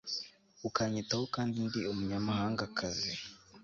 ukanyitaho 0.67 1.23
kandi 1.35 1.55
ndi 1.67 1.79
umunyamahangakazi 1.91 3.11